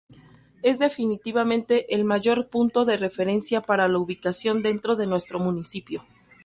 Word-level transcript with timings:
Es 0.63 0.79
definitivamente 0.79 1.93
el 1.93 2.05
mayor 2.05 2.49
punto 2.49 2.85
de 2.85 2.97
referencia 2.97 3.61
para 3.61 3.87
la 3.87 3.99
ubicación 3.99 4.63
dentro 4.63 4.95
de 4.95 5.05
nuestro 5.05 5.37
municipio. 5.37 6.03